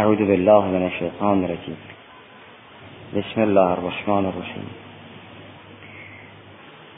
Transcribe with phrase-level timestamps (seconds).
[0.00, 1.76] اعوذ بالله من الشیطان الرجیم
[3.14, 4.70] بسم الله الرحمن الرحیم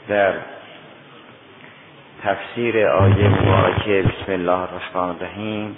[0.07, 0.33] در
[2.23, 5.77] تفسیر آیه مبارکه بسم الله الرحمن الرحیم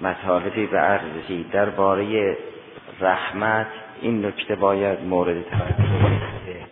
[0.00, 2.36] مطالبی به عرض رسید درباره
[3.00, 3.66] رحمت
[4.00, 6.66] این نکته باید مورد توجه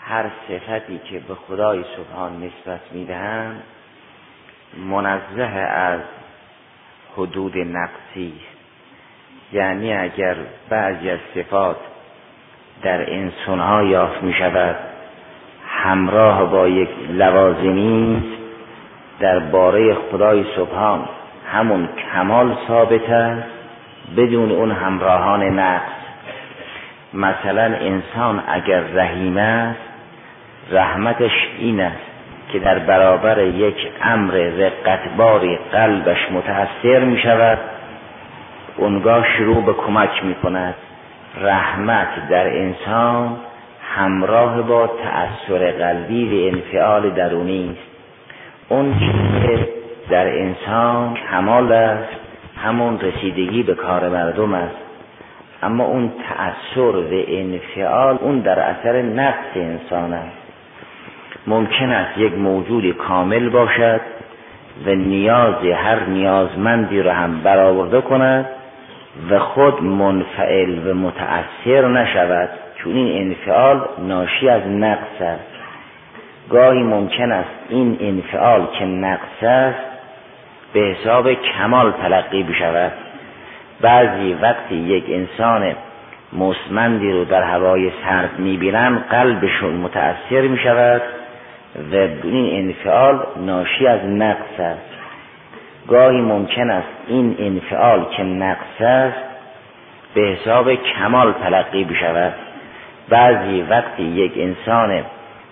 [0.00, 3.62] هر صفتی که به خدای سبحان نسبت می‌دهند
[4.76, 6.00] منزه از
[7.18, 8.32] حدود نقصی.
[9.52, 10.36] یعنی اگر
[10.68, 11.76] بعضی از صفات
[12.82, 14.76] در انسانها یافت می شود
[15.68, 18.22] همراه با یک لوازمی
[19.20, 21.08] در باره خدای سبحان
[21.52, 23.48] همون کمال ثابت است
[24.16, 25.92] بدون اون همراهان نقص.
[27.14, 29.80] مثلا انسان اگر رحیم است
[30.70, 32.07] رحمتش این است
[32.52, 37.58] که در برابر یک امر رقتباری قلبش متأثر می شود
[38.76, 40.74] اونگاه شروع به کمک می کند
[41.40, 43.36] رحمت در انسان
[43.94, 47.88] همراه با تأثیر قلبی و انفعال درونی است.
[48.68, 49.66] اون چیزی
[50.10, 52.16] در انسان کمال است
[52.64, 54.76] همون رسیدگی به کار مردم است.
[55.62, 60.47] اما اون تأثیر و انفعال اون در اثر نفس انسان است.
[61.48, 64.00] ممکن است یک موجود کامل باشد
[64.86, 68.46] و نیاز هر نیازمندی را هم برآورده کند
[69.30, 72.48] و خود منفعل و متأثر نشود.
[72.76, 75.44] چون این انفعال ناشی از نقص است.
[76.50, 79.78] گاهی ممکن است این انفعال که نقص است
[80.72, 82.92] به حساب کمال تلقی بشود.
[83.80, 85.74] بعضی وقتی یک انسان
[86.32, 91.02] مسمندی رو در هوای سرد می‌بینن قلبشون متأثر می‌شود.
[91.92, 94.88] و این انفعال ناشی از نقص است.
[95.88, 99.18] گاهی ممکن است این انفعال که نقص است
[100.14, 102.34] به حساب کمال تلقی بشود.
[103.08, 105.04] بعضی وقتی یک انسان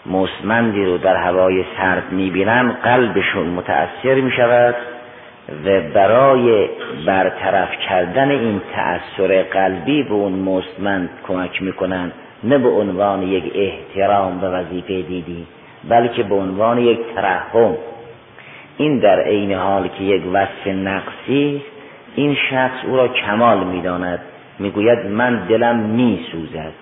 [0.06, 4.74] مسمندی رو در هوای سرد می‌بینن قلبشون متأثر می‌شود
[5.64, 6.68] و برای
[7.06, 12.12] برطرف کردن این تأثیر قلبی به اون مستمند کمک می‌کنن
[12.44, 15.46] نه به عنوان یک احترام و وظیفه دیدی.
[15.88, 17.74] بلکه به عنوان یک ترحم.
[18.76, 21.62] این در عین حال که یک وصف نقصی
[22.14, 24.20] این شخص او را کمال می‌داند.
[24.58, 26.72] می‌گوید من دلم میسوزد.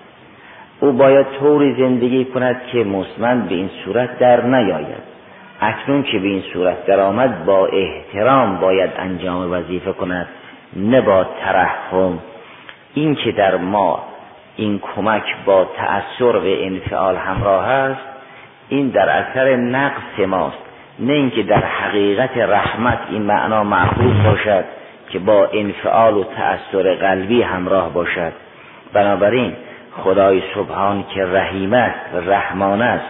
[0.79, 5.15] او باید طوری زندگی کند که مصمند به این صورت در نیاید.
[5.61, 10.27] اکنون که به این صورت درآمد با احترام باید انجام وظیفه کند
[10.75, 12.19] نه با ترحم.
[12.93, 14.03] این که در ما
[14.55, 18.14] این کمک با تأثیر و انفعال همراه است
[18.69, 20.57] این در اثر نقص ماست.
[20.99, 24.65] نه اینکه در حقیقت رحمت این معنا معقول باشد
[25.09, 28.31] که با انفعال و تأثیر قلبی همراه باشد.
[28.93, 29.53] بنابراین
[29.97, 33.05] خدای سبحان که رحیم است و رحمان است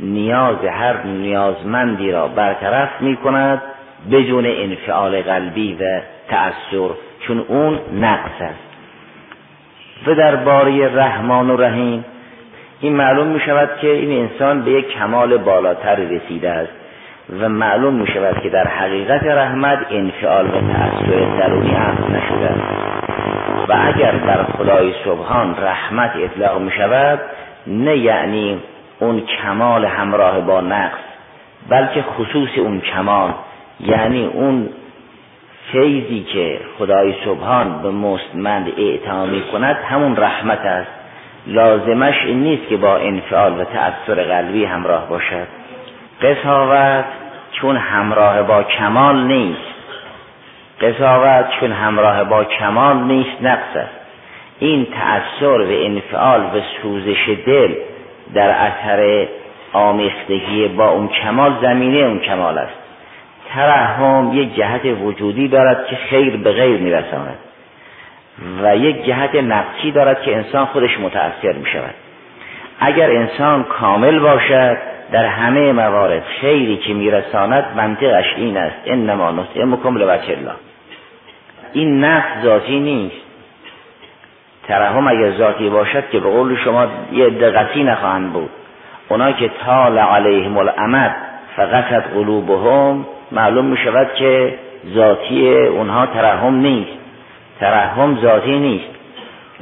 [0.00, 3.62] نیاز هر نیازمندی را برطرف می کند
[4.10, 8.68] بدون انفعال قلبی و تأثیر چون اون نقص است.
[10.06, 12.04] و در باری رحمان و رحیم
[12.80, 16.72] این معلوم می شود که این انسان به یک کمال بالاتر رسیده است
[17.40, 22.88] و معلوم می شود که در حقیقت رحمت انفعال و تأثیر درونی هم نشده است.
[23.68, 27.20] و اگر بر خدای سبحان رحمت اطلاق می شود
[27.66, 28.58] نه یعنی
[29.00, 30.98] اون کمال همراه با نقص
[31.68, 33.30] بلکه خصوص اون کمال
[33.80, 34.68] یعنی اون
[35.72, 40.97] فیضی که خدای سبحان به مستمند اعطا می کند همون رحمت است.
[41.48, 45.46] لازمش این نیست که با انفعال و تأثیر قلبی همراه باشد.
[46.22, 47.04] قصاوت
[47.52, 49.60] چون همراه با کمال نیست.
[50.80, 53.98] قصاوت چون همراه با کمال نیست نقص است.
[54.58, 57.74] این تأثیر و انفعال و سوزش دل
[58.34, 59.28] در اثر
[59.72, 62.74] آمیختگی با اون کمال زمینه اون کمال است.
[63.54, 67.38] ترحم یک جهت وجودی دارد که خیر به غیر میرساند.
[68.62, 71.94] و یک جهت نقصی دارد که انسان خودش متأثر می شود
[72.80, 74.78] اگر انسان کامل باشد
[75.12, 78.76] در همه موارد خیری که میرساند منطقش این است.
[78.86, 80.52] انما نطعمکم لوجه الله.
[81.72, 83.16] این نفس ذاتی نیست.
[84.68, 88.50] ترحم اگر ذاتی باشد که به قول شما یه دقتی نخواهند بود.
[89.08, 91.16] اونا که طال علیهم الامد
[91.56, 91.84] فقط
[92.14, 94.54] قلوبهم معلوم می شود که
[94.94, 97.07] ذاتی اونها ترحم نیست.
[97.60, 98.98] ترحم ذاتی نیست.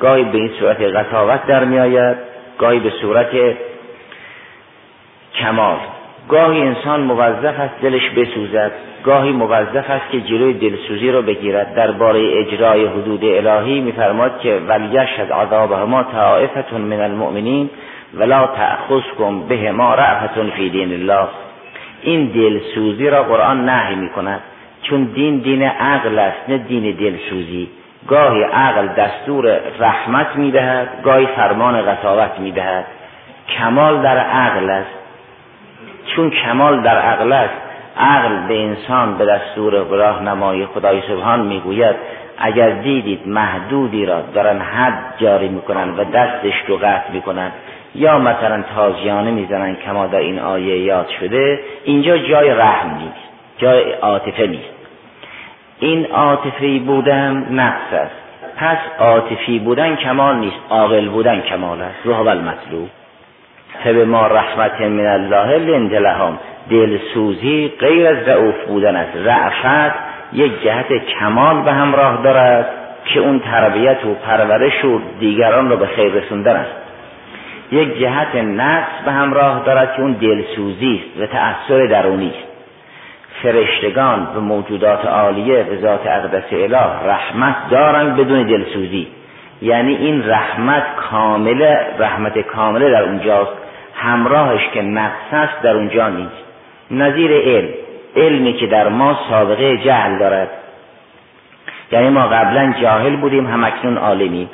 [0.01, 2.17] گاهی به این صورت قطاوت در می آید
[2.59, 3.31] گاهی به صورت
[5.35, 5.77] کمال.
[6.29, 8.73] گاهی انسان موظف است دلش بسوزد
[9.05, 11.75] گاهی موظف است که جلوی دلسوزی رو بگیرد.
[11.75, 17.71] درباره اجرای حدود الهی میفرماد که ولیشهد عذابهما طائفه من المؤمنین
[18.15, 21.29] ولا تأخذكم به ما رعفتون فی دین الله.
[22.03, 24.41] این دلسوزی را قرآن نهی می کند
[24.83, 27.69] چون دین دین عقل است نه دین دلسوزی.
[28.09, 32.85] گاهی عقل دستور رحمت می‌دهد گاهی فرمان قصاوت می‌دهد.
[33.59, 34.91] کمال در عقل است.
[36.07, 37.55] چون کمال در عقل است
[37.99, 41.97] عقل به انسان به دستور راهنمای خدای سبحان می‌گوید
[42.39, 47.51] اگر دیدید محدودی را دارن حد جاری می‌کنن و دستش رو قطع می‌کنن
[47.95, 53.27] یا مثلا تازیانه می‌زنن کما در این آیه یاد شده اینجا جای رحم نیست
[53.59, 54.76] جای عاطفه نیست.
[55.81, 58.15] این عاطفی بودن نقص است.
[58.57, 61.99] پس عاطفی بودن کمال نیست عاقل بودن کمال است.
[62.05, 62.89] روح المطلوب
[63.85, 66.39] فبه ما رحمت من الله لنت لهم.
[66.71, 69.17] دلسوزی غیر از رعوف بودن است.
[69.17, 69.95] رعفت
[70.33, 70.87] یک جهت
[71.21, 72.67] کمال به همراه دارد
[73.05, 76.73] که اون تربیت و پرورش و دیگران را به خیر رسوندن است.
[77.73, 82.46] یک جهت نقص به همراه دارد که اون دلسوزی است و تأثیر درونی است.
[83.43, 89.09] فرشتگان و موجودات عالیه به ذات اقدس اله رحمت دارند بدون دلسوزی.
[89.63, 93.53] یعنی این رحمت کامله رحمت کامله در اونجاست.
[93.95, 96.45] همراهش که نقص است در اونجا نیست.
[96.91, 97.69] نظیر علم
[98.17, 100.49] علمی که در ما سابقه جهل دارد.
[101.93, 104.51] یعنی ما قبلا جاهل بودیم هم اکنون عالمیم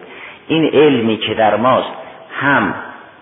[0.48, 1.92] این علمی که در ماست
[2.40, 2.74] هم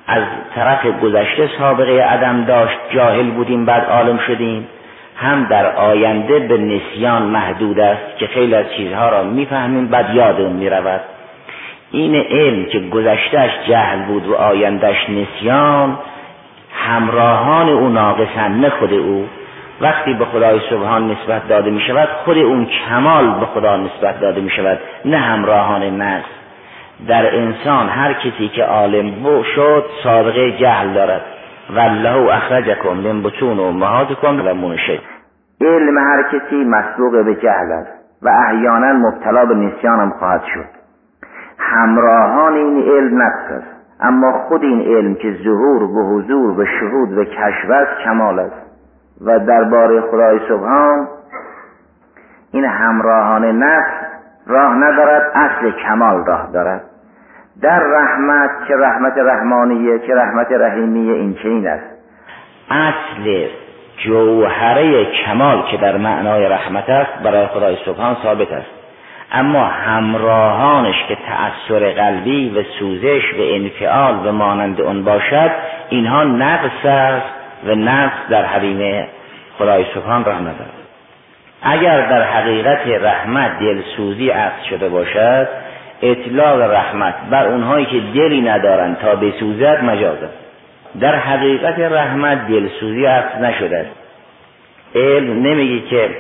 [0.06, 0.22] از
[0.54, 4.68] طرف گذشته سابقه عدم داشت جاهل بودیم بعد عالم شدیم.
[5.20, 10.52] هم در آینده به نسیان محدود است که خیلی از چیزها را می‌فهمیم بعد یادمون
[10.52, 11.00] می‌رود.
[11.90, 15.98] این علم که گذشتهش جهل بود و آیندهش نسیان
[16.74, 19.28] همراهان او ناقصن نه خود او.
[19.80, 24.40] وقتی به خدای سبحان نسبت داده می شود خود اون کمال به خدا نسبت داده
[24.40, 26.30] می شود نه همراهان نقص
[27.08, 31.22] در انسان هر کسی که عالم بو شد سابقه جهل دارد.
[31.76, 35.00] والله اخرجکم من بطون امهاتکم و منشه
[35.60, 37.90] علم هر کسی مسبوق به جهل است
[38.22, 40.64] و احیانا مبتلا به نسیان هم خواهد شد.
[41.58, 43.66] همراهان این علم نقص است
[44.00, 48.70] اما خود این علم که ظهور به حضور به شهود و کشف است کمال است.
[49.20, 51.08] و درباره خدای سبحان
[52.52, 53.92] این همراهان نفس
[54.46, 56.89] راه ندارد اصل کمال راه دارد.
[57.62, 61.84] در رحمت که رحمت رحمانیه که رحمت رحیمیه این چنین است؟
[62.70, 63.46] اصل
[63.96, 68.70] جوهره کمال که در معنای رحمت است برای خدای سبحان ثابت است.
[69.32, 75.50] اما همراهانش که تأثیر قلبی و سوزش و انفعال و مانند اون باشد
[75.88, 77.26] اینها نقص است
[77.66, 79.06] و نقص در حریم
[79.58, 80.80] خدای سبحان راه ندارد
[81.62, 85.48] اگر در حقیقت رحمت دلسوزی عقص شده باشد
[86.02, 90.34] اطلاق رحمت بر اونهایی که دلی ندارند تا بسوزد مجاز است.
[91.00, 93.86] در حقیقت رحمت دلسوزی عقص نشده
[94.94, 96.10] علم نمیگه که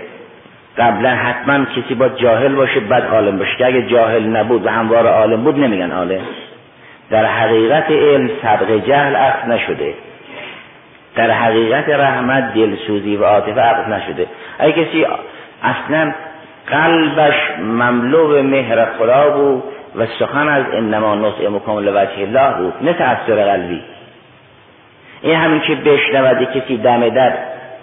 [0.78, 3.56] قبلا حتما کسی با جاهل باشه بعد عالم باشه.
[3.58, 6.20] که اگه جاهل نبود و هموار عالم بود نمیگن عالم.
[7.10, 9.94] در حقیقت علم سبق جهل عقص نشده.
[11.16, 14.26] در حقیقت رحمت دلسوزی و عاطفه عقص نشده.
[14.58, 15.06] اگه کسی
[15.62, 16.12] اصلا
[16.66, 19.62] قلبش مملو مهر خدا بود
[19.96, 23.82] و سخن از انما نطعمکم لوجه الله بود نه تأثیر قلبی.
[25.22, 27.32] این همین که بشنود کسی دم در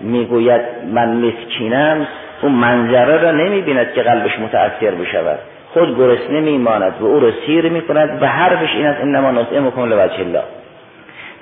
[0.01, 0.61] می‌گوید
[0.93, 2.07] من مسکینم
[2.41, 5.39] اون منظره را نمی‌بیند که قلبش متأثر بشود.
[5.73, 10.19] خود گرسنه میماند و او را سیر می‌کند و حرفش این است انما نطعمکم لوجه
[10.19, 10.43] الله.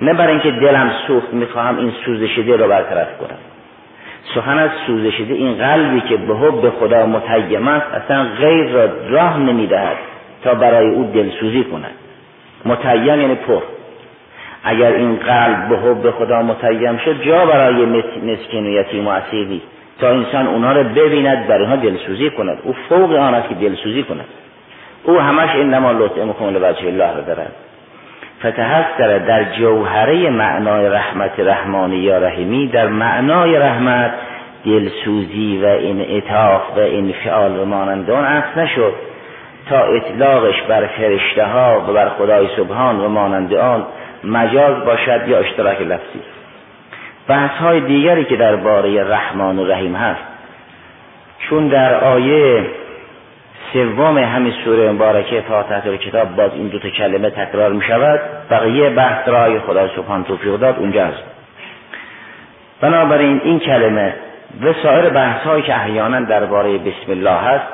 [0.00, 3.38] نه برای اینکه دلم سوخت می‌خواهم این سوزش دل رو برطرف کنم.
[4.34, 8.88] سخن از سوزش دل این قلبی که به حب خدا متیم است اصلا غیر را
[9.08, 9.96] راه نمی‌دهد
[10.44, 11.94] تا برای او دلسوزی کند.
[12.64, 13.60] متیم یعنی پر.
[14.64, 17.84] اگر این قلب به حب خدا متیم شد جا برای
[18.22, 19.20] مسکین و یتیم و
[20.00, 22.58] تا انسان اونها رو ببیند برای اونها دلسوزی کند.
[22.62, 24.24] او فوق آن است که دلسوزی کند.
[25.04, 27.52] او همش انما لطعمکم لوجه الله رو دارد.
[28.40, 34.12] فتحسر در جوهره معنای رحمت رحمانی یا رحیمی در معنای رحمت
[34.64, 38.92] دلسوزی و این اطاف و این فعال و مانند آن عکس نشد
[39.70, 43.86] تا اطلاقش بر فرشته ها و بر خدای سبحان و مانند آن
[44.24, 46.20] مجاز باشد یا اشتراک لفظی.
[47.28, 50.20] بحث های دیگری که درباره رحمان و رحیم هست.
[51.38, 52.66] چون در آیه
[53.76, 58.20] سوم همین سوره مبارکه فاتحه کتاب باز این دو تا کلمه تکرار می شود.
[58.50, 61.22] بقیه بحث رای خدا سبحان توفیق داد اونجا است.
[62.80, 64.14] بنابراین این کلمه
[64.62, 67.64] و سایر بحث هایی که احیانا درباره بسم الله هست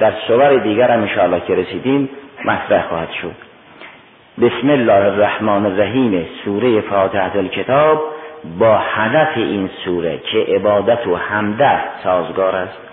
[0.00, 2.08] در صور دیگر هم انشاءالله که رسیدیم
[2.44, 3.34] مطرح خواهد شد.
[4.40, 8.02] بسم الله الرحمن الرحیم سوره فاتحه الکتاب
[8.58, 12.87] با هدف این سوره که عبادت و همده سازگار است.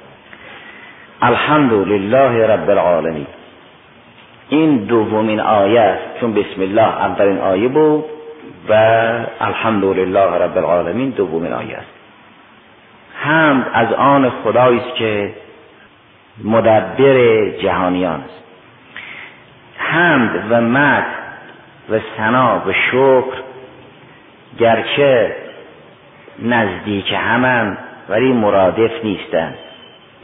[1.21, 3.27] الحمد لله رب العالمین
[4.49, 8.05] این دومین آیه چون بسم الله اولین آیه بود
[8.69, 8.73] و
[9.41, 11.91] الحمد لله رب العالمین دومین آیه است
[13.15, 15.33] حمد از آن خدایی است که
[16.43, 18.43] مدبر جهانیان است
[19.77, 21.05] حمد و مد
[21.89, 23.37] و ثنا و شکر
[24.59, 25.35] گرچه
[26.39, 27.77] نزدیک همن
[28.09, 29.57] ولی مرادف نیستند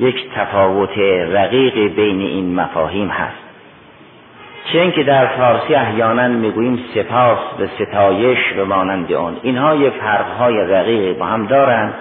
[0.02, 0.98] یک تفاوت
[1.32, 3.42] رقیق بین این مفاهیم هست.
[4.74, 9.38] چون که در فارسی احیانا می‌گوییم سپاس و ستایش و مانند آن.
[9.42, 11.94] اینها یک فرقهای رقیق با هم دارند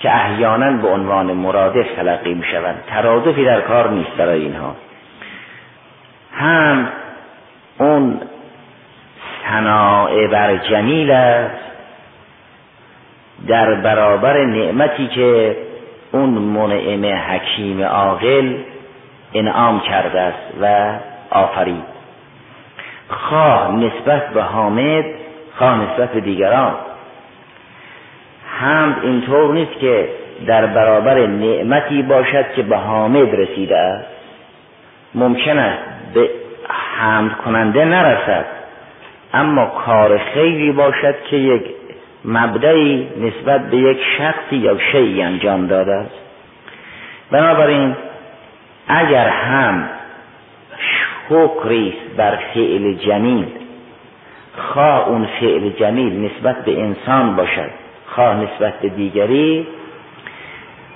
[0.00, 4.76] که احیانا به عنوان مرادف تلقی می شوند ترادفی در کار نیست برای اینها.
[6.32, 6.88] هم
[7.78, 8.20] اون
[9.48, 11.64] صناع بر جمیل است
[13.48, 15.56] در برابر نعمتی که
[16.12, 18.54] اون منعم حکیم عاقل
[19.34, 20.92] انعام کرده است و
[21.30, 21.98] آفرید
[23.08, 25.04] خواه نسبت به حامد
[25.58, 26.74] خواه نسبت به دیگران.
[28.60, 30.08] حمد اینطور نیست که
[30.46, 34.08] در برابر نعمتی باشد که به حامد رسیده است.
[35.14, 35.82] ممکن است
[36.14, 36.30] به
[36.98, 38.44] حمد کننده نرسد
[39.34, 41.62] اما کار خیلی باشد که یک
[42.24, 46.14] مبدعی نسبت به یک شخصی یا شیعی انجام داده است.
[47.30, 47.96] بنابراین
[48.88, 49.88] اگر هم
[51.28, 53.46] شکری بر فعل جمیل
[54.58, 57.70] خواه اون فعل جمیل نسبت به انسان باشد
[58.06, 59.66] خواه نسبت به دیگری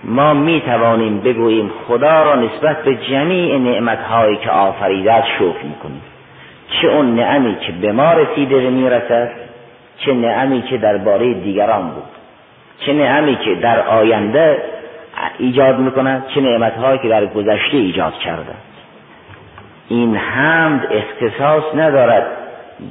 [0.05, 5.75] ما می توانیم بگوییم خدا را نسبت به جمیع نعمتهایی که آفریده است شکر می
[5.83, 6.03] کنیم
[6.69, 9.31] چه اون نعمی که به ما رسیده و می رسد
[9.99, 12.03] چه نعمی که درباره دیگران بود.
[12.87, 14.63] چه نعمی که در آینده
[15.39, 18.53] ایجاد می‌کند چه نعمتهایی که در گذشته ایجاد کرده.
[19.89, 22.27] این حمد اختصاص ندارد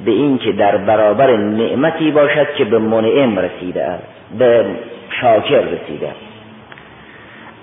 [0.04, 4.04] به اینکه در برابر نعمتی باشد که به منعم رسیده است
[4.38, 4.66] به
[5.20, 6.32] شاکر رسیده است.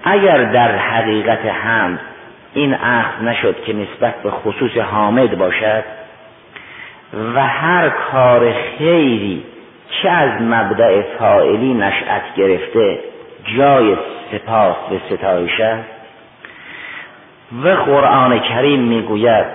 [0.04, 2.00] اگر در حقیقت حمد
[2.54, 5.84] این عهد نشد که نسبت به خصوص حامد باشد
[7.14, 9.44] و هر کار خیری
[10.02, 13.00] چه از مبدع فائلی نشأت گرفته
[13.58, 13.98] جای
[14.32, 15.62] سپاس به ستایش
[17.64, 19.46] و قرآن کریم می‌گوید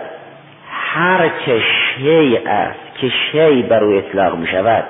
[0.70, 4.84] هر چه شیء است که شی بر او اطلاق می شود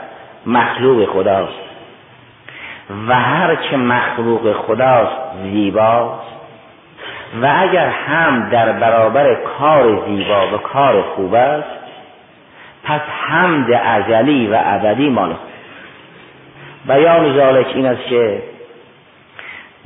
[0.46, 1.64] مخلوق خداست.
[3.08, 6.34] و هر چه مخلوق خداست زیباست.
[7.42, 11.83] و اگر هم در برابر کار زیبا و کار خوب است
[12.84, 15.34] پس حمد ازلی و ابدی مال
[16.86, 18.42] بیان ذالک این است که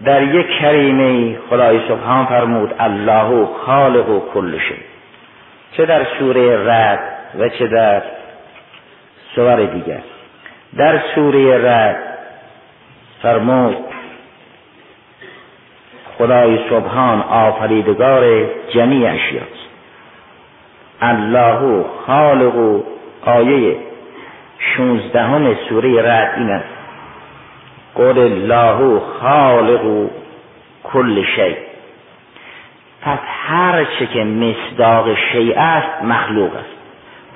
[0.05, 4.59] در یک کریمه خدای سبحان فرمود الله خالق و کل
[5.73, 7.01] چه در سوره رد
[7.39, 8.03] و چه در
[9.35, 10.01] سور دیگر.
[10.77, 11.97] در سوره رد
[13.23, 13.77] فرمود
[16.19, 19.68] خدای سبحان آفریدگار جمیع اشیاست
[21.01, 22.83] الله خالق و
[23.23, 23.77] آیه
[24.59, 26.69] شونزدهم سوره رد این است.
[27.95, 30.09] قول الله خالق و
[30.85, 31.57] کل شی.
[33.03, 36.79] پس هر چه که مصداق شیء است مخلوق است.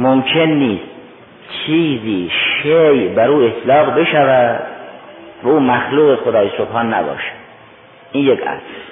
[0.01, 0.85] ممکن نیست
[1.67, 2.31] چیزی
[2.63, 4.61] شی بر او اطلاق بشود
[5.43, 7.33] و او مخلوق خدای سبحان نباشه.
[8.13, 8.92] این یک اصل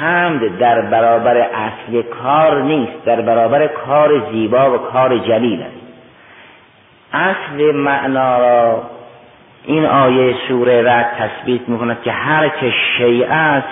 [0.00, 5.86] حمد در برابر اصل کار نیست در برابر کار زیبا و کار جلیل است.
[7.12, 8.82] اصل معنا را
[9.64, 13.68] این آیه سوره رد تثبیت می‌کند که هر که شیء است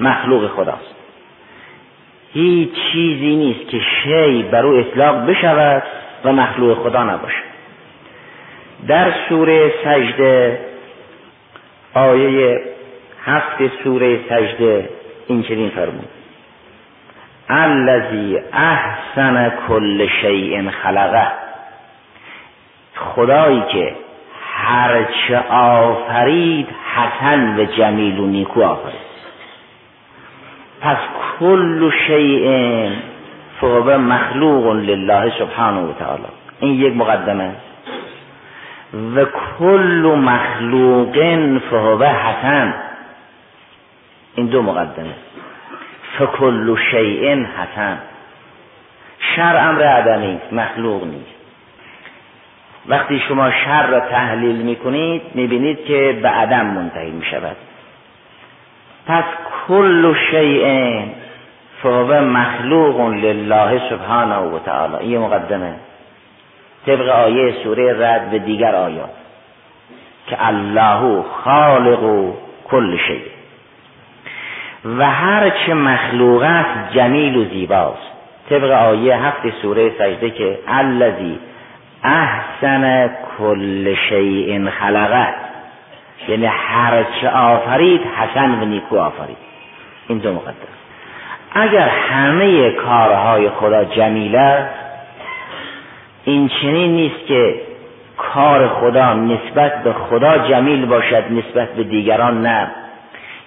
[0.00, 0.94] مخلوق خداست.
[2.32, 5.82] هیچ چیزی نیست که شی بر او اطلاق بشود
[6.24, 7.52] و مخلوق خدا نباشد.
[8.88, 10.58] در سوره سجده
[11.94, 12.71] آیه
[13.24, 14.88] هفت سوره سجده
[15.26, 16.08] این چنین فرمود.
[17.48, 21.32] الذی احسن کل شیء خلقه.
[22.96, 23.94] خدایی که
[24.54, 29.12] هرچه آفرید حسن و جمیل و نیکو آفرید.
[30.80, 30.96] پس
[31.40, 32.88] کل شیء
[33.60, 36.22] فهو مخلوق لله سبحانه و تعالی.
[36.60, 37.44] این یک مقدمه.
[37.44, 37.72] است
[39.16, 39.24] و
[39.58, 41.16] کل مخلوق
[41.70, 42.74] فهو حسن.
[44.34, 45.14] این دو مقدمه.
[46.18, 47.98] فکل شیء حسن.
[49.36, 51.42] شر امر عدمی مخلوق نیست.
[52.88, 57.56] وقتی شما شر را تحلیل می‌کنید می‌بینید که به عدم منتهی می‌شود.
[59.06, 59.24] پس
[59.68, 61.02] کل شیء
[61.82, 64.94] فهو مخلوق لله سبحانه و تعالی.
[65.00, 65.74] این مقدمه.
[66.86, 69.10] طبق آیه سوره رد به دیگر آیات.
[70.26, 72.32] که الله خالق
[72.64, 73.31] کل شیء.
[74.84, 78.12] و هر چه مخلوق است جمیل و زیباست.
[78.50, 81.38] طبق آیه هفت سوره سجده که الذی
[82.04, 85.34] احسن کل شیء خلقت
[86.28, 89.36] یعنی هر چه آفرید حسن و نیکو آفرید.
[90.08, 90.54] این دو مقدس.
[91.54, 94.36] اگر همه کارهای خدا جمیل
[96.24, 97.54] این چنین نیست که
[98.16, 102.70] کار خدا نسبت به خدا جمیل باشد نسبت به دیگران نه.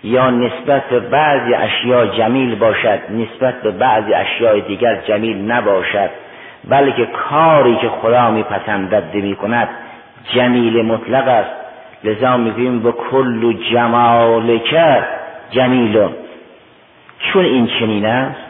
[0.06, 6.10] یا نسبت به بعضی اشیاء جمیل باشد نسبت به بعضی اشیاء دیگر جمیل نباشد.
[6.70, 9.70] بلکه کاری که خدا میپسندد می کند
[10.34, 11.50] جمیل مطلق است.
[12.04, 14.76] لذا می‌گوییم به کل جمالک
[15.52, 16.08] جمیل.
[17.20, 18.42] چون این چنین است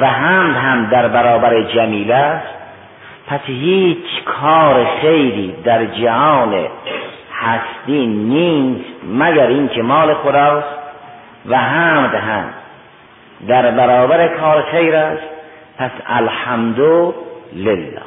[0.00, 2.54] و هم هم در برابر جمیل است
[3.26, 6.66] پس هیچ کار خیری در جهان
[7.38, 10.78] هستی نیست مگر این که مال خداست
[11.46, 12.44] و حمد هم
[13.48, 15.22] در برابر کار خیر است.
[15.78, 17.14] پس الحمدو
[17.52, 18.02] لله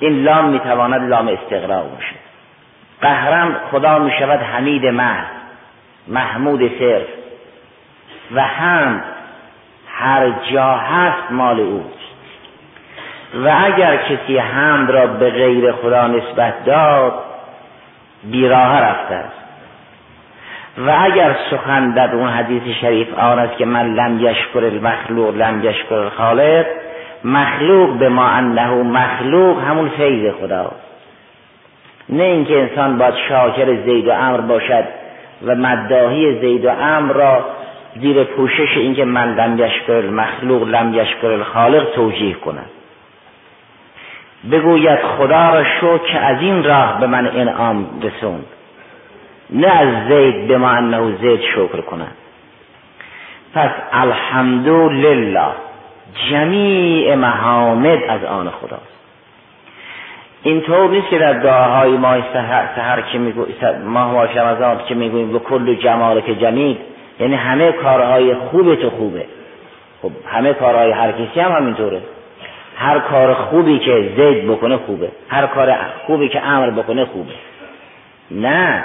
[0.00, 2.14] این لام می‌تواند لام استقراق باشه
[3.00, 5.26] قهرم خدا می‌شود حمید محض
[6.08, 7.06] محمود صرف.
[8.34, 9.02] و هم
[9.88, 12.02] هر جا هست مال اوست.
[13.34, 17.31] و اگر کسی حمد را به غیر خدا نسبت داد
[18.24, 19.42] بیراه رفته است.
[20.78, 25.64] و اگر سخن در اون حدیث شریف آن است که من لم یشکر المخلوق لم
[25.64, 26.66] یشکر الخالق
[27.24, 30.72] مخلوق به ما انه مخلوق همون فیض خدا
[32.08, 34.84] نه اینکه انسان باید شاکر زید و امر باشد
[35.46, 37.44] و مداهی زید و امر را
[38.00, 42.70] زیر پوشش اینکه من لم یشکر المخلوق لم یشکر الخالق توجیه کند.
[44.50, 48.46] بگوید خدا را شو که از این راه به من انعام رسوند.
[49.50, 52.12] نه از زید به ما انه زید شکر کند.
[53.54, 55.48] پس الحمدلله
[56.30, 58.92] جمیع محامد از آن خداست.
[60.66, 63.46] طور نیست که در دعاهای ماه سهر, سهر که میگو
[63.84, 66.76] ماه رمضان که می‌گوییم به کل جمال که جمیل
[67.20, 69.24] یعنی همه کارهای خوب تو خوبه.
[70.02, 72.00] خب همه کارهای هر کسی هم همینطوره.
[72.76, 75.08] هر کار خوبی که زید بکنه خوبه.
[75.28, 77.32] هر کار خوبی که امر بکنه خوبه.
[78.30, 78.84] نه.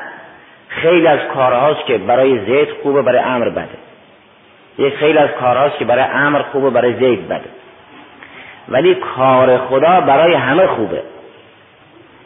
[0.68, 3.68] خیلی از کارهاست که برای زید خوبه برای امر بده.
[4.78, 7.50] یک خیلی از کارهاست که برای امر خوبه برای زید بده.
[8.70, 11.02] ولی کار خدا برای همه خوبه.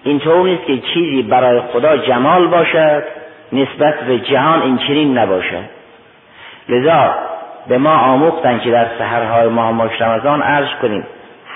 [0.03, 3.03] اینطور نیست که چیزی برای خدا جمال باشد
[3.53, 5.69] نسبت به جهان این چنین نباشد.
[6.69, 7.15] لذا
[7.67, 11.05] به ما آموختن که در سهرهای ماه ماش رمضان عرض کنیم.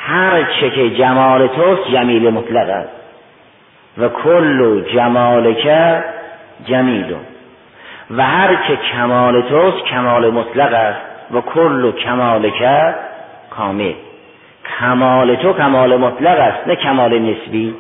[0.08, 2.90] هر چه که جمال توست جمیل مطلق است.
[3.98, 5.68] و کل جمالک
[6.66, 7.16] جمیل.
[8.12, 11.00] و هر که کمال توست کمال مطلق است.
[11.32, 12.64] و کل کمالک
[13.50, 13.94] کامل.
[14.80, 17.76] کمال تو کمال مطلق است نه کمال نسبی.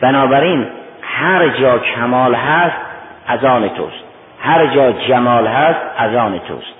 [0.00, 0.66] بنابراین
[1.02, 2.76] هر جا کمال هست
[3.26, 4.04] از آن توست.
[4.42, 6.74] هر جا جمال هست از آن توست.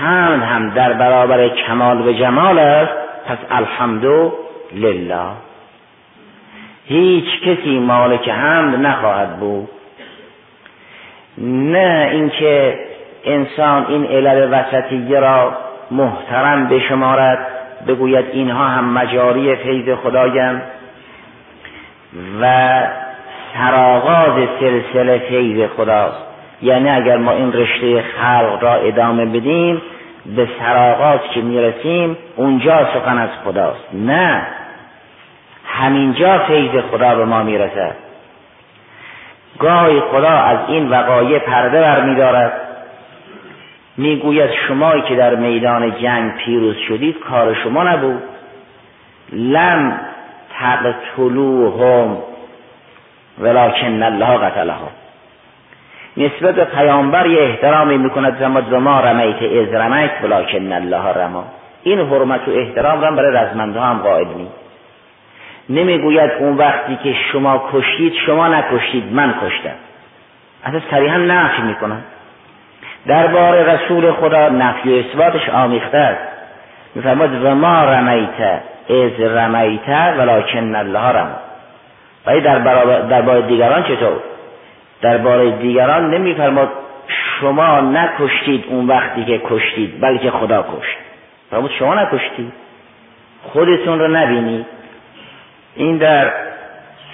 [0.00, 3.03] هم هم در برابر کمال و جمال است.
[3.26, 4.32] پس الحمدو
[4.74, 5.30] لله
[6.86, 9.68] هیچ کسی مالک حمد نخواهد بود.
[11.38, 12.78] نه اینکه
[13.24, 15.52] انسان این علل وسطیه را
[15.90, 17.46] محترم بشمارد
[17.88, 20.62] بگوید اینها هم مجاری فیض خدایم
[22.40, 22.72] و
[23.54, 26.18] سرآغاز سلسله فیض خداست.
[26.62, 29.82] یعنی اگر ما این رشته خلق را ادامه بدیم
[30.26, 33.88] به سراغات که می‌رسیم اونجا سخن از خداست.
[33.92, 34.46] نه.
[35.66, 37.94] همینجا فیض خدا به ما می‌رسد.
[39.58, 42.52] گاهی خدا از این وقایع پرده برمیدارد
[43.96, 48.22] می‌گوید شمایی که در میدان جنگ پیروز شدید کار شما نبود.
[49.32, 50.00] لم
[50.60, 52.16] تقتلوهم
[53.38, 55.03] ولکن الله قتلهم.
[56.16, 61.44] نسبت به پیامبر یه احترامی می‌کند زما ما رمیت از رمیت ولکن الله رما.
[61.82, 64.52] این حرمت و احترام را برای رزمنده هم قائل نیست
[65.68, 69.74] نمی‌گوید اون وقتی که شما کشتید شما نکشتید من کشتم.
[70.64, 72.00] اصلا صریحا نفی می‌کنن.
[73.06, 76.34] درباره رسول خدا نفی و اثباتش آمیخته است.
[76.94, 81.36] میفرماد و ما رمیت از رمیت ولکن الله رم
[82.26, 82.58] ولی در
[83.00, 84.20] درباره دیگران چطور؟
[85.04, 86.68] درباره دیگران نمیفرماد
[87.40, 90.96] شما نکشتید اون وقتی که کشتید بلکه خدا کشت.
[91.50, 92.52] فرمود شما نکشتید
[93.42, 94.66] خودتون رو نبینید.
[95.76, 96.32] این در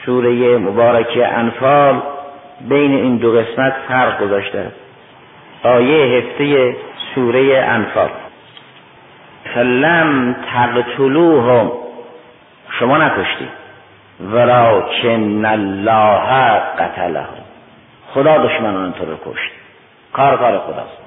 [0.06, 2.02] سوره مبارکه انفال
[2.68, 4.66] بین این دو قسمت فرق گذاشته.
[5.62, 6.76] آیه هفته
[7.14, 8.10] سوره انفال.
[9.54, 11.72] فلم تقتلوهم
[12.78, 13.60] شما نکشتید
[14.20, 17.39] ولکن الله قتلهم.
[18.14, 19.52] خدا دشمنان تو رو کشت.
[20.12, 20.98] کار کار خداست.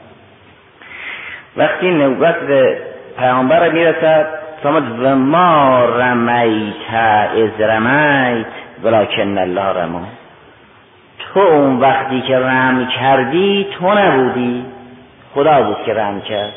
[1.58, 2.78] وقتی نوبت به
[3.20, 4.28] پیامبر می‌رسد
[4.64, 8.46] فرمود و ما رمیت از رمیت
[8.84, 10.08] ولکن الله رما
[11.20, 14.66] تو اون وقتی که رم کردی تو نبودی.
[15.36, 16.54] خدا بود که رم کرد.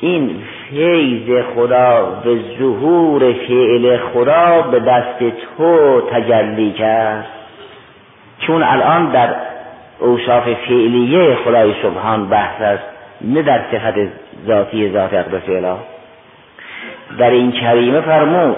[0.00, 5.18] این فیض خدا به ظهور فعل خدا به دست
[5.58, 7.26] تو تجلی کرد.
[8.40, 9.28] چون الان در
[9.98, 12.84] اوصاف فعلیه خدای سبحان بحث است
[13.20, 13.94] نه در صفت
[14.46, 15.76] ذاتی ذات اقدس اله.
[17.18, 18.56] در این کریمه فرمود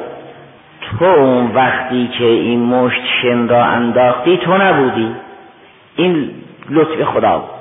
[0.98, 5.14] تو اون وقتی که این مشت شن را انداختی تو نبودی.
[5.96, 6.30] این
[6.70, 7.56] لطف خدا بود.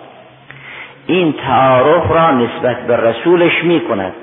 [1.08, 4.14] این تعارف را نسبت به رسولش می کند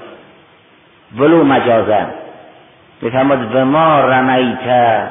[1.19, 2.07] ولو مجازن
[3.03, 5.09] میفرماد و ما رمیت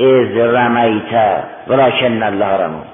[0.00, 2.84] از رمیت ولکن الله رمون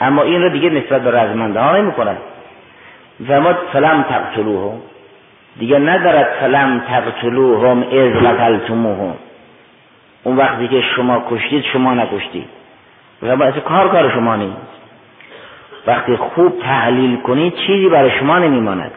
[0.00, 2.18] اما این را دیگه نسبت به رزمنده ها نمی کند
[3.28, 4.80] فرماد فلم تقتلوهم.
[5.58, 9.14] دیگه ندارد فلم تقتلوهم از قتلتموهم.
[10.24, 12.48] اون وقتی که شما کشتید شما نکشتید.
[13.22, 14.74] و باعث کار کار شما نیست.
[15.86, 18.92] وقتی خوب تحلیل کنید چیزی برای شما نمیماند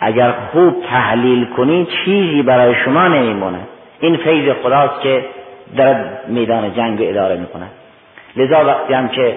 [0.00, 3.68] اگر خوب تحلیل کنید چیزی برای شما نمیماند
[4.00, 5.24] این فیض خداست که
[5.76, 7.70] در میدان جنگ اداره می‌کند.
[8.36, 9.36] لذا وقتی هم که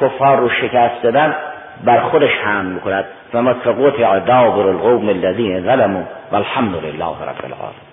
[0.00, 1.34] کفار رو شکست دادن
[1.84, 3.04] بر خودش هم می‌کند.
[3.34, 7.88] و ما سقوط دابر القوم الذین ظلموا والحمد لله رب العالمین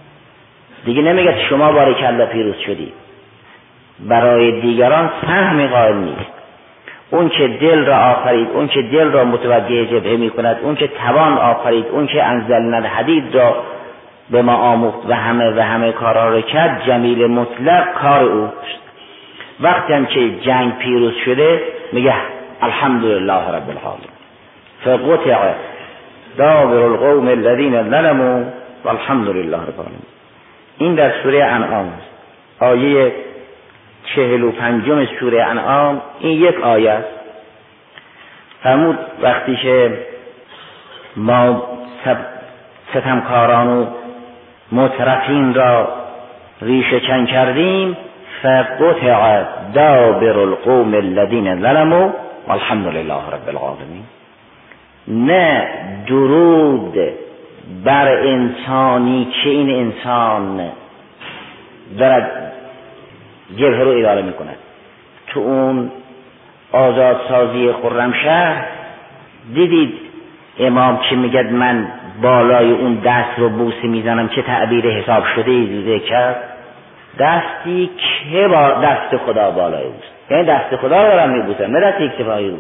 [0.86, 2.94] دیگه نمیگه شما بار کلا پیروز شدی.
[4.00, 6.32] برای دیگران سهمی قائل نیست.
[7.12, 10.88] اون که دل را آفرید اون که دل را متوجه جبهه می کند اون که
[10.88, 13.56] توان آفرید اون که انزلنا حدید را
[14.30, 16.84] به ما آموخت و همه و همه کارها را کرد.
[16.88, 18.50] جمیل مطلق کار او
[19.60, 21.62] وقتی هم که جنگ پیروز شده
[21.92, 22.14] میگه
[22.62, 24.16] الحمدلله رب العالمین.
[24.86, 25.54] فقطع
[26.38, 28.44] دابر القوم الذين ظلموا
[28.84, 30.06] والحمد لله رب العالمین.
[30.78, 32.10] این در سوره انعام است.
[32.60, 33.12] آیه
[34.16, 37.08] چهل و پنجم سوره انعام این یک آیه است.
[38.64, 39.98] فرمود وقتی که
[41.16, 41.64] ما
[42.94, 43.86] ستمکاران و
[44.72, 45.88] مترفین را
[46.62, 47.98] ریشه چن کردیم.
[48.42, 52.10] فقطع دابر القوم الذین ظلموا
[52.48, 54.04] والحمد لله رب العالمین.
[55.08, 55.68] نه
[56.08, 56.96] درود
[57.86, 60.72] بر انسانی که این انسان
[62.00, 62.52] دارد
[63.58, 64.58] جبهه رو اداره می‌کند.
[65.28, 65.92] تو اون
[66.72, 68.66] آزادسازی خرمشهر
[69.54, 70.05] دیدید
[70.60, 71.88] امام چه میگد؟ من
[72.22, 76.36] بالای اون دست رو بوسه می‌زنم چه تعبیر حساب شده ای کرد
[77.20, 80.32] دستی که با دست خدا بالای اوست.
[80.32, 82.58] یعنی دست خدا رو دارم میبوسم نه دست اکتفایی رو.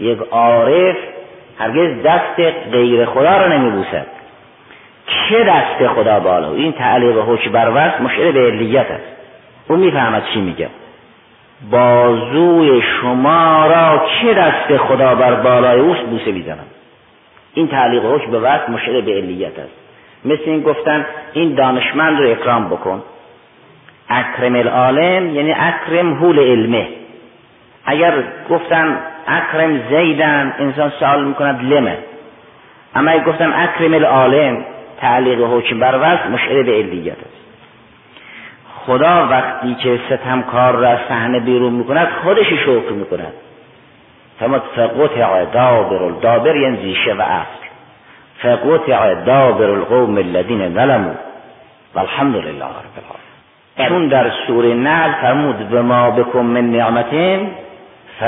[0.00, 0.96] یک عارف
[1.58, 2.40] هرگز دست
[2.72, 4.06] غیر خدا رو نمیبوسد
[5.06, 9.16] چه دست خدا بالا؟ این تعلیق حکم بر وست مشعر به علیت است.
[9.68, 10.68] او می‌فهمد چی میگه.
[11.70, 16.66] بازوی شما را چه دست خدا بر بالای اوست بوسه می‌زنم.
[17.54, 19.74] این تعلیق حکم به وست مشعر به علیت است.
[20.24, 23.02] مثل این گفتن این دانشمند رو اکرام بکن.
[24.08, 26.88] اکرم العالم یعنی اکرم حول علمه.
[27.84, 28.12] اگر
[28.50, 31.98] گفتن اکرم زیدن انسان سوال می‌کند لمه.
[32.94, 34.64] اما اگر گفتن اکرم العالم
[35.00, 37.40] تعلیق حکم بر وقت مشعر به علیت است.
[38.86, 43.32] خدا وقتی که ستمکار را صحنه بیرون می‌کند خودش شکر می‌کند.
[44.40, 47.60] فرمود فقطع دابر دابر یعنی زیشه و اصل
[48.42, 51.14] فقطع دابر القوم الذین ظلموا.
[51.94, 57.50] والحمد لله رب العالمین چون در سوره نعل فرمود و ما بکن من نعمتین
[58.20, 58.22] ف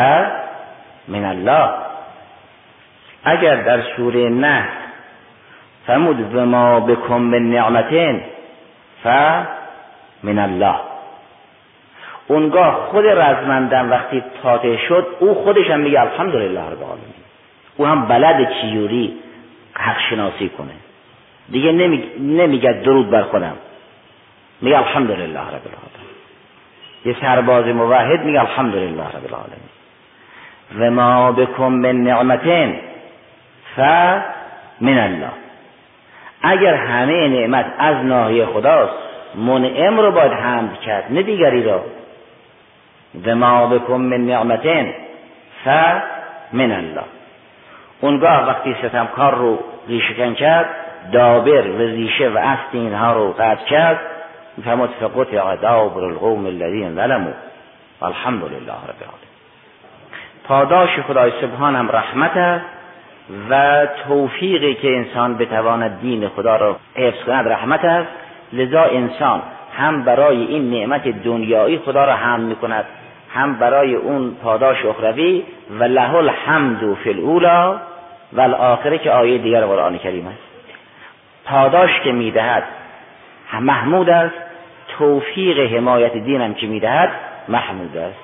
[1.08, 1.70] من الله.
[3.24, 4.64] اگر در سوره نه
[5.86, 8.20] فرمود و ما بکن من نعمتین
[9.02, 9.06] ف
[10.22, 10.91] من الله.
[12.28, 17.14] اونگاه خود رزمندن وقتی تاته شد او خودش هم میگه الحمدلله رب العالمین.
[17.76, 19.14] او هم بلد چیوری
[19.74, 20.72] حق شناسی کنه.
[21.50, 21.72] دیگه
[22.18, 23.56] نمیگه درود بر خودم.
[24.60, 26.12] میگه الحمدلله رب العالمین.
[27.04, 29.72] یه سرباز موحد میگه الحمدلله رب العالمین.
[30.78, 32.76] و ما بکن من نعمتین
[33.76, 33.78] ف
[34.80, 35.30] من الله.
[36.42, 38.92] اگر همه نعمت از ناحیه خداست
[39.34, 41.84] منعم رو باید حمد کرد نه دیگری را
[43.26, 44.94] و ما بکن من نعمتین
[45.64, 45.68] ف
[46.52, 47.04] من الله.
[48.00, 50.66] اونگاه وقتی ستمکار رو ریشکن کرد
[51.12, 54.00] دابر و ریشه و اصل اینها رو قطع کرد
[54.56, 57.32] میفرمود فقط دابر القوم الذین ظلموا.
[58.02, 59.32] الحمد لله رب العالمین.
[60.44, 62.64] پاداش خدای سبحان هم رحمت است
[63.50, 68.08] و توفیقی که انسان بتواند دین خدا را حفظ کند رحمت است.
[68.52, 69.42] لذا انسان
[69.78, 72.84] هم برای این نعمت دنیایی خدا را هم می کند
[73.34, 75.44] هم برای اون پاداش اخروی
[75.78, 77.80] و له الحمد فی الاولا
[78.32, 80.42] و الاخره که آیه دیگر قرآن کریم است.
[81.44, 82.64] پاداش که می‌دهد
[83.60, 84.34] محمود است
[84.98, 87.10] توفیق حمایت دینم که می‌دهد
[87.48, 88.18] محمود است.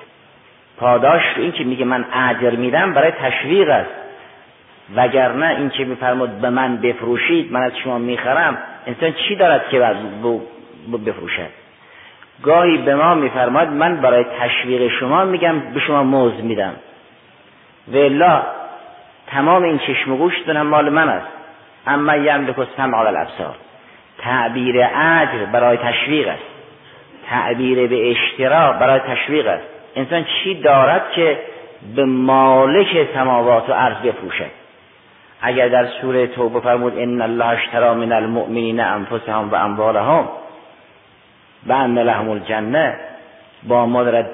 [0.77, 3.89] پاداش این که میگه من اجر میدم برای تشویق است.
[4.95, 9.79] وگرنه این که میفرمود به من بفروشید من از شما می‌خرم انسان چی دارد که
[11.05, 11.58] بفروشد؟
[12.43, 16.73] گاهی به ما میفرماد من برای تشویق شما میگم به شما موز میدم.
[17.93, 18.41] و
[19.27, 21.27] تمام این چشم گوش دونم مال من است.
[21.87, 23.55] اما یملک السمع علی الابصار.
[24.17, 26.43] تعبیر اجر برای تشویق است.
[27.29, 29.65] تعبیر به اشترا برای تشویق است.
[29.95, 31.39] انسان چی دارد که
[31.95, 34.51] به مالک سماوات و عرض بفروشد
[35.41, 40.27] اگر در سوره توبه فرمود ان الله اشترا من المؤمنین انفسهم و اموالهم
[41.67, 42.95] و ان لهم الجنه
[43.67, 44.29] با ما دارد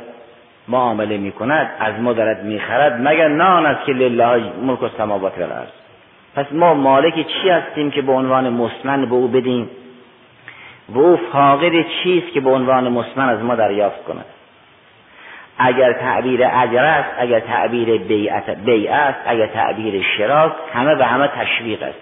[0.67, 4.89] معامله می کند از ما دارد می خرد مگر نان است که لله ملک و
[4.97, 5.69] سماوات الارض.
[6.35, 9.69] پس ما مالک چی هستیم که به عنوان مسمن به او بدیم؟
[10.89, 11.71] و او فاقد
[12.03, 14.25] چیست که به عنوان مسمن از ما دریافت کند؟
[15.57, 18.33] اگر تعبیر اجر است اگر تعبیر بیع
[18.93, 21.99] است اگر تعبیر شراک همه به همه تشویق است.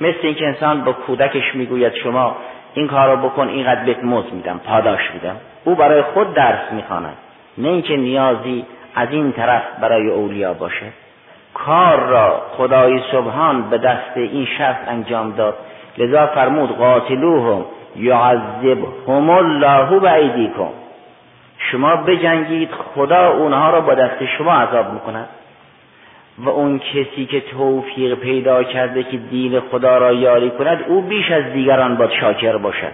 [0.00, 2.36] مثل اینکه انسان با کودکش می‌گوید شما
[2.74, 5.36] این کار رو بکن اینقدر بهت موز میدم پاداش میدم.
[5.64, 7.16] او برای خود درس می‌خواند.
[7.58, 10.86] نه اینکه نیازی از این طرف برای اولیا باشه.
[11.54, 15.54] کار را خدای سبحان به دست این شخص انجام داد.
[15.98, 17.64] لذا فرمود قاتلوهم
[17.96, 20.68] یعذبهم الله بعیدیکم
[21.58, 25.28] شما بجنگید خدا اونها را با دست شما عذاب می‌کند.
[26.44, 31.30] و اون کسی که توفیق پیدا کرده که دین خدا را یاری کند او بیش
[31.30, 32.92] از دیگران باید شاکر باشد.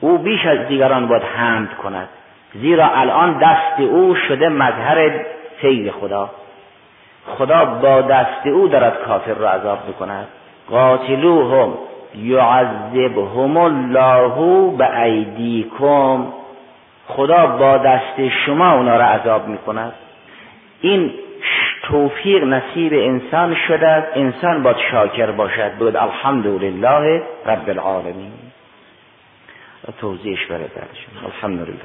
[0.00, 2.08] او بیش از دیگران باید حمد کند.
[2.54, 5.24] زیرا الان دست او شده مظهر
[5.60, 6.30] سیر خدا.
[7.26, 10.28] خدا با دست او دارد کافر را عذاب می‌کند.
[10.70, 11.74] قاتلوهم
[12.18, 16.26] یعذبهم الله به ایدیکم
[17.08, 19.92] خدا با دست شما اونا را عذاب می‌کند.
[20.80, 21.10] این
[21.88, 28.32] توفیق نصیب انسان شده انسان باید شاکر باشد بود الحمدلله رب العالمین.
[30.00, 30.66] توضیحش برای
[31.24, 31.76] الحمدلله.